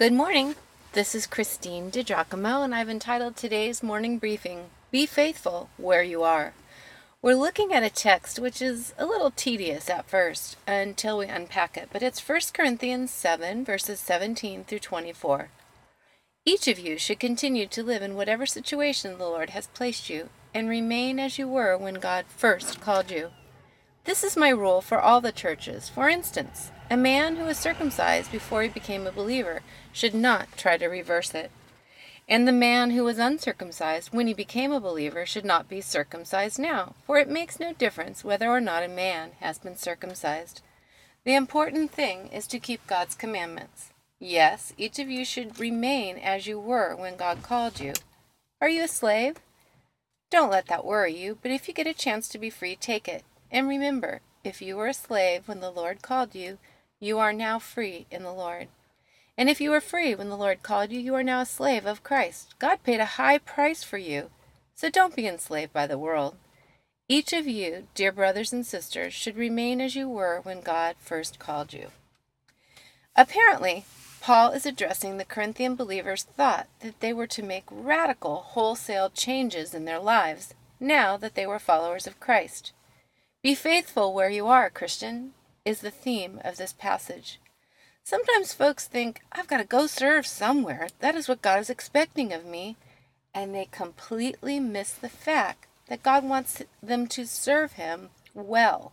Good 0.00 0.14
morning. 0.14 0.54
This 0.94 1.14
is 1.14 1.26
Christine 1.26 1.90
DiGiacomo, 1.90 2.64
and 2.64 2.74
I've 2.74 2.88
entitled 2.88 3.36
today's 3.36 3.82
morning 3.82 4.16
briefing, 4.16 4.70
Be 4.90 5.04
Faithful 5.04 5.68
Where 5.76 6.02
You 6.02 6.22
Are. 6.22 6.54
We're 7.20 7.34
looking 7.34 7.74
at 7.74 7.82
a 7.82 7.90
text 7.90 8.38
which 8.38 8.62
is 8.62 8.94
a 8.96 9.04
little 9.04 9.30
tedious 9.30 9.90
at 9.90 10.08
first 10.08 10.56
until 10.66 11.18
we 11.18 11.26
unpack 11.26 11.76
it, 11.76 11.90
but 11.92 12.02
it's 12.02 12.26
1 12.26 12.40
Corinthians 12.54 13.10
7, 13.10 13.62
verses 13.62 14.00
17 14.00 14.64
through 14.64 14.78
24. 14.78 15.50
Each 16.46 16.66
of 16.66 16.78
you 16.78 16.96
should 16.96 17.20
continue 17.20 17.66
to 17.66 17.82
live 17.82 18.00
in 18.00 18.14
whatever 18.14 18.46
situation 18.46 19.18
the 19.18 19.24
Lord 19.26 19.50
has 19.50 19.66
placed 19.66 20.08
you 20.08 20.30
and 20.54 20.70
remain 20.70 21.20
as 21.20 21.38
you 21.38 21.46
were 21.46 21.76
when 21.76 21.96
God 21.96 22.24
first 22.34 22.80
called 22.80 23.10
you. 23.10 23.32
This 24.10 24.24
is 24.24 24.36
my 24.36 24.48
rule 24.48 24.80
for 24.80 25.00
all 25.00 25.20
the 25.20 25.30
churches. 25.30 25.88
For 25.88 26.08
instance, 26.08 26.72
a 26.90 26.96
man 26.96 27.36
who 27.36 27.44
was 27.44 27.56
circumcised 27.56 28.32
before 28.32 28.64
he 28.64 28.68
became 28.68 29.06
a 29.06 29.12
believer 29.12 29.60
should 29.92 30.16
not 30.16 30.48
try 30.56 30.76
to 30.78 30.88
reverse 30.88 31.32
it. 31.32 31.52
And 32.28 32.46
the 32.46 32.50
man 32.50 32.90
who 32.90 33.04
was 33.04 33.20
uncircumcised 33.20 34.08
when 34.12 34.26
he 34.26 34.34
became 34.34 34.72
a 34.72 34.80
believer 34.80 35.24
should 35.24 35.44
not 35.44 35.68
be 35.68 35.80
circumcised 35.80 36.58
now, 36.58 36.96
for 37.06 37.18
it 37.18 37.28
makes 37.28 37.60
no 37.60 37.72
difference 37.72 38.24
whether 38.24 38.48
or 38.48 38.60
not 38.60 38.82
a 38.82 38.88
man 38.88 39.30
has 39.38 39.60
been 39.60 39.76
circumcised. 39.76 40.60
The 41.22 41.36
important 41.36 41.92
thing 41.92 42.30
is 42.32 42.48
to 42.48 42.58
keep 42.58 42.84
God's 42.88 43.14
commandments. 43.14 43.90
Yes, 44.18 44.72
each 44.76 44.98
of 44.98 45.08
you 45.08 45.24
should 45.24 45.60
remain 45.60 46.16
as 46.16 46.48
you 46.48 46.58
were 46.58 46.96
when 46.96 47.14
God 47.14 47.44
called 47.44 47.78
you. 47.78 47.92
Are 48.60 48.68
you 48.68 48.82
a 48.82 48.88
slave? 48.88 49.36
Don't 50.32 50.50
let 50.50 50.66
that 50.66 50.84
worry 50.84 51.16
you, 51.16 51.38
but 51.40 51.52
if 51.52 51.68
you 51.68 51.74
get 51.74 51.86
a 51.86 51.94
chance 51.94 52.28
to 52.30 52.38
be 52.38 52.50
free, 52.50 52.74
take 52.74 53.06
it. 53.06 53.22
And 53.50 53.68
remember, 53.68 54.20
if 54.44 54.62
you 54.62 54.76
were 54.76 54.86
a 54.86 54.94
slave 54.94 55.48
when 55.48 55.60
the 55.60 55.70
Lord 55.70 56.02
called 56.02 56.34
you, 56.34 56.58
you 56.98 57.18
are 57.18 57.32
now 57.32 57.58
free 57.58 58.06
in 58.10 58.22
the 58.22 58.32
Lord. 58.32 58.68
And 59.36 59.48
if 59.48 59.60
you 59.60 59.70
were 59.70 59.80
free 59.80 60.14
when 60.14 60.28
the 60.28 60.36
Lord 60.36 60.62
called 60.62 60.92
you, 60.92 61.00
you 61.00 61.14
are 61.14 61.22
now 61.22 61.40
a 61.40 61.46
slave 61.46 61.86
of 61.86 62.02
Christ. 62.02 62.54
God 62.58 62.82
paid 62.82 63.00
a 63.00 63.16
high 63.16 63.38
price 63.38 63.82
for 63.82 63.98
you, 63.98 64.30
so 64.74 64.90
don't 64.90 65.16
be 65.16 65.26
enslaved 65.26 65.72
by 65.72 65.86
the 65.86 65.98
world. 65.98 66.36
Each 67.08 67.32
of 67.32 67.48
you, 67.48 67.88
dear 67.94 68.12
brothers 68.12 68.52
and 68.52 68.64
sisters, 68.64 69.12
should 69.14 69.36
remain 69.36 69.80
as 69.80 69.96
you 69.96 70.08
were 70.08 70.40
when 70.42 70.60
God 70.60 70.96
first 70.98 71.38
called 71.38 71.72
you. 71.72 71.88
Apparently, 73.16 73.84
Paul 74.20 74.52
is 74.52 74.66
addressing 74.66 75.16
the 75.16 75.24
Corinthian 75.24 75.74
believers' 75.74 76.22
thought 76.22 76.68
that 76.80 77.00
they 77.00 77.12
were 77.12 77.26
to 77.26 77.42
make 77.42 77.64
radical, 77.70 78.36
wholesale 78.36 79.10
changes 79.10 79.74
in 79.74 79.86
their 79.86 79.98
lives 79.98 80.54
now 80.78 81.16
that 81.16 81.34
they 81.34 81.46
were 81.46 81.58
followers 81.58 82.06
of 82.06 82.20
Christ. 82.20 82.72
Be 83.42 83.54
faithful 83.54 84.12
where 84.12 84.28
you 84.28 84.48
are, 84.48 84.68
Christian 84.68 85.32
is 85.64 85.80
the 85.80 85.90
theme 85.90 86.40
of 86.44 86.58
this 86.58 86.74
passage. 86.74 87.40
Sometimes 88.04 88.52
folks 88.52 88.86
think, 88.86 89.22
I've 89.32 89.46
got 89.46 89.58
to 89.58 89.64
go 89.64 89.86
serve 89.86 90.26
somewhere. 90.26 90.88
That 91.00 91.14
is 91.14 91.26
what 91.26 91.40
God 91.40 91.58
is 91.60 91.70
expecting 91.70 92.34
of 92.34 92.44
me. 92.44 92.76
And 93.32 93.54
they 93.54 93.68
completely 93.70 94.60
miss 94.60 94.92
the 94.92 95.08
fact 95.08 95.66
that 95.88 96.02
God 96.02 96.24
wants 96.24 96.62
them 96.82 97.06
to 97.08 97.26
serve 97.26 97.72
Him 97.72 98.10
well 98.34 98.92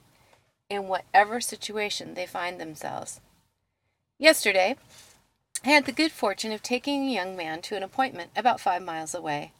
in 0.70 0.88
whatever 0.88 1.42
situation 1.42 2.14
they 2.14 2.26
find 2.26 2.60
themselves. 2.60 3.20
Yesterday, 4.18 4.78
I 5.66 5.70
had 5.70 5.86
the 5.86 5.92
good 5.92 6.12
fortune 6.12 6.54
of 6.54 6.64
taking 6.64 7.04
a 7.04 7.14
young 7.14 7.36
man 7.36 7.62
to 7.64 7.76
an 7.76 7.84
appointment 7.84 8.32
about 8.36 8.62
five 8.62 8.82
miles 8.82 9.14
away. 9.14 9.52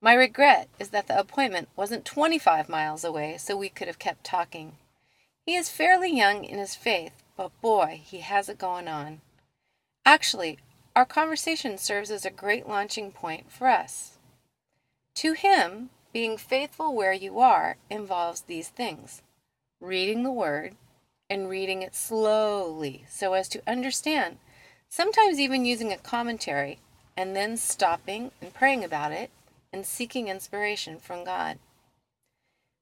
My 0.00 0.14
regret 0.14 0.68
is 0.78 0.90
that 0.90 1.06
the 1.06 1.18
appointment 1.18 1.68
wasn't 1.76 2.04
25 2.04 2.68
miles 2.68 3.04
away 3.04 3.36
so 3.38 3.56
we 3.56 3.68
could 3.68 3.88
have 3.88 3.98
kept 3.98 4.24
talking. 4.24 4.76
He 5.46 5.54
is 5.54 5.68
fairly 5.68 6.14
young 6.14 6.44
in 6.44 6.58
his 6.58 6.74
faith, 6.74 7.22
but 7.36 7.58
boy, 7.60 8.00
he 8.04 8.20
has 8.20 8.48
it 8.48 8.58
going 8.58 8.88
on. 8.88 9.20
Actually, 10.06 10.58
our 10.94 11.04
conversation 11.04 11.78
serves 11.78 12.10
as 12.10 12.24
a 12.24 12.30
great 12.30 12.68
launching 12.68 13.10
point 13.12 13.50
for 13.50 13.68
us. 13.68 14.18
To 15.16 15.32
him, 15.32 15.90
being 16.12 16.36
faithful 16.36 16.94
where 16.94 17.12
you 17.12 17.40
are 17.40 17.76
involves 17.90 18.42
these 18.42 18.68
things 18.68 19.22
reading 19.80 20.22
the 20.22 20.30
Word 20.30 20.74
and 21.28 21.48
reading 21.48 21.82
it 21.82 21.94
slowly 21.94 23.04
so 23.08 23.34
as 23.34 23.48
to 23.50 23.62
understand, 23.66 24.38
sometimes 24.88 25.38
even 25.38 25.64
using 25.64 25.92
a 25.92 25.98
commentary, 25.98 26.78
and 27.16 27.34
then 27.34 27.56
stopping 27.56 28.30
and 28.40 28.54
praying 28.54 28.84
about 28.84 29.12
it 29.12 29.30
and 29.74 29.84
seeking 29.84 30.28
inspiration 30.28 30.98
from 31.00 31.24
God. 31.24 31.58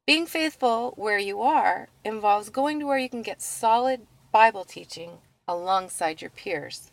Being 0.07 0.27
faithful 0.27 0.93
where 0.97 1.19
you 1.19 1.41
are 1.41 1.89
involves 2.05 2.51
going 2.51 2.79
to 2.81 2.87
where 2.87 2.99
you 2.99 3.09
can 3.09 3.23
get 3.23 3.41
solid 3.41 4.03
Bible 4.31 4.65
teaching 4.65 5.19
alongside 5.49 6.21
your 6.21 6.31
peers. 6.31 6.93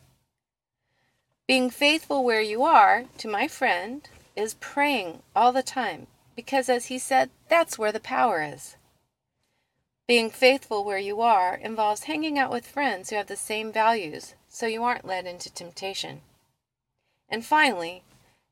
Being 1.48 1.70
faithful 1.70 2.24
where 2.24 2.42
you 2.42 2.64
are, 2.64 3.06
to 3.18 3.28
my 3.28 3.48
friend, 3.50 4.08
is 4.38 4.54
praying 4.62 5.22
all 5.36 5.52
the 5.52 5.64
time 5.64 6.08
because, 6.36 6.70
as 6.70 6.86
he 6.86 6.98
said, 6.98 7.30
that's 7.50 7.78
where 7.78 7.92
the 7.92 8.00
power 8.00 8.42
is. 8.42 8.78
Being 10.08 10.30
faithful 10.30 10.86
where 10.86 10.98
you 10.98 11.20
are 11.20 11.56
involves 11.56 12.04
hanging 12.04 12.40
out 12.40 12.52
with 12.52 12.66
friends 12.66 13.10
who 13.10 13.18
have 13.18 13.28
the 13.28 13.36
same 13.36 13.72
values 13.72 14.34
so 14.48 14.66
you 14.66 14.81
aren't 14.81 15.06
led 15.06 15.26
into 15.26 15.52
temptation. 15.52 16.22
And 17.28 17.46
finally, 17.46 18.04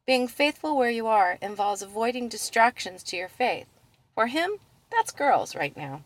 being 0.07 0.27
faithful 0.27 0.75
where 0.75 0.89
you 0.89 1.05
are 1.05 1.37
involves 1.41 1.83
avoiding 1.83 2.29
distractions 2.29 3.03
to 3.03 3.17
your 3.17 3.29
faith 3.29 3.67
for 4.15 4.25
him, 4.25 4.53
that's 4.89 5.11
girls 5.11 5.55
right 5.55 5.77
now. 5.77 6.01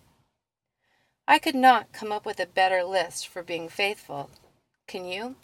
I 1.25 1.39
could 1.39 1.55
not 1.55 1.93
come 1.93 2.11
up 2.11 2.25
with 2.25 2.41
a 2.41 2.45
better 2.45 2.83
list 2.83 3.25
for 3.25 3.41
being 3.41 3.69
faithful. 3.69 4.29
Can 4.85 5.05
you? 5.05 5.35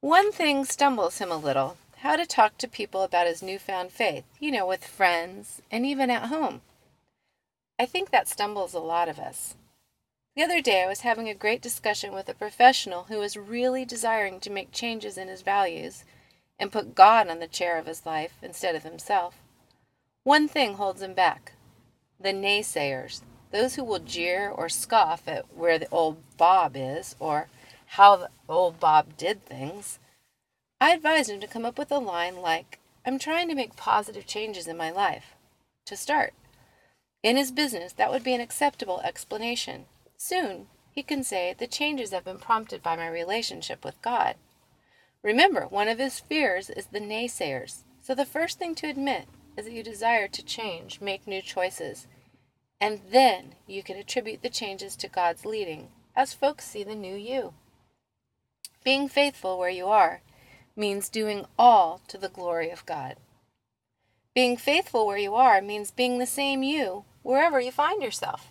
One 0.00 0.32
thing 0.32 0.64
stumbles 0.64 1.18
him 1.18 1.30
a 1.30 1.36
little 1.36 1.76
how 1.98 2.16
to 2.16 2.26
talk 2.26 2.58
to 2.58 2.66
people 2.66 3.04
about 3.04 3.28
his 3.28 3.44
newfound 3.44 3.92
faith, 3.92 4.24
you 4.40 4.50
know, 4.50 4.66
with 4.66 4.84
friends 4.84 5.62
and 5.70 5.86
even 5.86 6.10
at 6.10 6.30
home. 6.30 6.62
I 7.78 7.86
think 7.86 8.10
that 8.10 8.26
stumbles 8.26 8.74
a 8.74 8.80
lot 8.80 9.08
of 9.08 9.20
us. 9.20 9.54
The 10.34 10.42
other 10.42 10.60
day, 10.60 10.82
I 10.82 10.88
was 10.88 11.02
having 11.02 11.28
a 11.28 11.34
great 11.34 11.62
discussion 11.62 12.12
with 12.12 12.28
a 12.28 12.34
professional 12.34 13.04
who 13.04 13.18
was 13.18 13.36
really 13.36 13.84
desiring 13.84 14.40
to 14.40 14.50
make 14.50 14.72
changes 14.72 15.16
in 15.16 15.28
his 15.28 15.42
values 15.42 16.02
and 16.58 16.72
put 16.72 16.94
God 16.94 17.28
on 17.28 17.38
the 17.38 17.46
chair 17.46 17.78
of 17.78 17.86
his 17.86 18.06
life 18.06 18.34
instead 18.42 18.74
of 18.74 18.82
himself. 18.82 19.36
One 20.24 20.48
thing 20.48 20.74
holds 20.74 21.02
him 21.02 21.14
back 21.14 21.52
the 22.20 22.32
naysayers, 22.32 23.22
those 23.50 23.74
who 23.74 23.82
will 23.82 23.98
jeer 23.98 24.48
or 24.48 24.68
scoff 24.68 25.26
at 25.26 25.44
where 25.56 25.78
the 25.78 25.88
old 25.90 26.18
Bob 26.36 26.76
is 26.76 27.16
or 27.18 27.48
how 27.86 28.16
the 28.16 28.30
old 28.48 28.78
Bob 28.78 29.16
did 29.16 29.44
things. 29.44 29.98
I 30.80 30.92
advised 30.92 31.30
him 31.30 31.40
to 31.40 31.46
come 31.46 31.64
up 31.64 31.78
with 31.78 31.90
a 31.90 31.98
line 31.98 32.36
like, 32.36 32.78
I'm 33.04 33.18
trying 33.18 33.48
to 33.48 33.54
make 33.54 33.76
positive 33.76 34.26
changes 34.26 34.68
in 34.68 34.76
my 34.76 34.90
life. 34.90 35.34
To 35.86 35.96
start. 35.96 36.32
In 37.22 37.36
his 37.36 37.50
business, 37.50 37.92
that 37.94 38.10
would 38.10 38.24
be 38.24 38.34
an 38.34 38.40
acceptable 38.40 39.00
explanation. 39.00 39.86
Soon, 40.16 40.66
he 40.92 41.02
can 41.02 41.24
say, 41.24 41.54
the 41.56 41.66
changes 41.66 42.10
have 42.10 42.24
been 42.24 42.38
prompted 42.38 42.82
by 42.82 42.96
my 42.96 43.08
relationship 43.08 43.84
with 43.84 44.00
God. 44.02 44.36
Remember, 45.22 45.66
one 45.68 45.88
of 45.88 45.98
his 45.98 46.20
fears 46.20 46.68
is 46.68 46.86
the 46.86 47.00
naysayers. 47.00 47.84
So 48.02 48.14
the 48.14 48.24
first 48.24 48.58
thing 48.58 48.74
to 48.76 48.88
admit 48.88 49.26
is 49.56 49.66
that 49.66 49.72
you 49.72 49.82
desire 49.82 50.28
to 50.28 50.44
change, 50.44 51.00
make 51.00 51.26
new 51.26 51.40
choices. 51.40 52.06
And 52.80 53.00
then 53.10 53.54
you 53.66 53.82
can 53.82 53.96
attribute 53.96 54.42
the 54.42 54.50
changes 54.50 54.96
to 54.96 55.08
God's 55.08 55.44
leading 55.44 55.88
as 56.16 56.34
folks 56.34 56.66
see 56.66 56.82
the 56.82 56.96
new 56.96 57.14
you. 57.14 57.54
Being 58.84 59.08
faithful 59.08 59.58
where 59.58 59.70
you 59.70 59.86
are 59.86 60.20
means 60.74 61.08
doing 61.08 61.46
all 61.58 62.00
to 62.08 62.18
the 62.18 62.28
glory 62.28 62.70
of 62.70 62.84
God. 62.84 63.16
Being 64.34 64.56
faithful 64.56 65.06
where 65.06 65.18
you 65.18 65.34
are 65.34 65.60
means 65.60 65.90
being 65.90 66.18
the 66.18 66.26
same 66.26 66.62
you 66.62 67.04
wherever 67.22 67.60
you 67.60 67.70
find 67.70 68.02
yourself. 68.02 68.50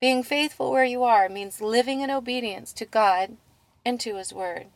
Being 0.00 0.22
faithful 0.22 0.70
where 0.70 0.84
you 0.84 1.02
are 1.04 1.28
means 1.28 1.60
living 1.60 2.00
in 2.00 2.10
obedience 2.10 2.72
to 2.74 2.84
God 2.84 3.36
and 3.84 4.00
to 4.00 4.16
His 4.16 4.32
Word. 4.32 4.66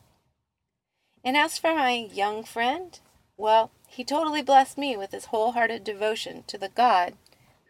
And 1.24 1.36
as 1.36 1.58
for 1.58 1.74
my 1.74 1.92
young 1.92 2.44
friend, 2.44 2.98
well, 3.36 3.70
he 3.88 4.04
totally 4.04 4.42
blessed 4.42 4.76
me 4.76 4.96
with 4.96 5.12
his 5.12 5.26
wholehearted 5.26 5.82
devotion 5.82 6.44
to 6.48 6.58
the 6.58 6.68
God 6.68 7.14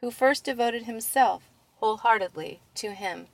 who 0.00 0.10
first 0.10 0.44
devoted 0.44 0.82
himself 0.82 1.44
wholeheartedly 1.76 2.60
to 2.74 2.92
him. 2.92 3.28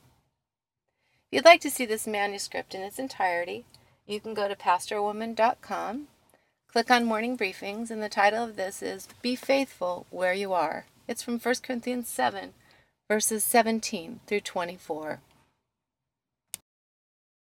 If 1.27 1.37
you'd 1.37 1.45
like 1.45 1.61
to 1.63 1.71
see 1.71 1.87
this 1.87 2.07
manuscript 2.07 2.75
in 2.75 2.83
its 2.83 2.99
entirety, 2.99 3.65
you 4.07 4.21
can 4.21 4.35
go 4.35 4.49
to 4.49 4.57
pastorwoman.com, 4.57 6.09
click 6.69 6.91
on 6.91 7.05
Morning 7.05 7.39
Briefings, 7.39 7.91
and 7.91 8.03
the 8.03 8.09
title 8.09 8.45
of 8.45 8.57
this 8.57 8.83
is 8.83 9.09
Be 9.23 9.37
Faithful 9.37 10.07
Where 10.11 10.35
You 10.35 10.53
Are. 10.53 10.87
It's 11.09 11.23
from 11.23 11.39
1 11.39 11.55
Corinthians 11.63 12.09
7, 12.09 12.53
verses 13.09 13.45
17 13.45 14.21
through 14.27 14.41
24. 14.41 15.21